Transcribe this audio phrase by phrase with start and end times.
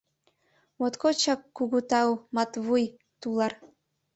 [0.79, 2.85] —Моткочак кугу тау, Матвуй
[3.21, 3.53] тулар!